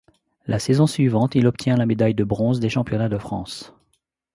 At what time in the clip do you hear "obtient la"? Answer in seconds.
1.45-1.85